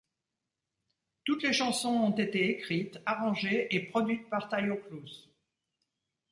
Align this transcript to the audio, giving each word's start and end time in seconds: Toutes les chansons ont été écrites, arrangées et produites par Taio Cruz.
Toutes 1.25 1.43
les 1.43 1.53
chansons 1.53 1.89
ont 1.91 2.09
été 2.17 2.49
écrites, 2.49 2.97
arrangées 3.05 3.67
et 3.75 3.81
produites 3.81 4.27
par 4.31 4.49
Taio 4.49 4.77
Cruz. 4.77 5.29